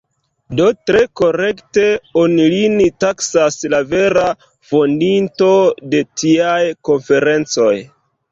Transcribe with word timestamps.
Do 0.59 0.67
tre 0.89 1.01
korekte 1.19 1.83
oni 2.21 2.47
lin 2.53 2.79
taksas 3.03 3.59
la 3.75 3.81
vera 3.91 4.25
fondinto 4.71 5.51
de 5.93 6.03
tiaj 6.23 6.59
konferencoj. 6.91 7.73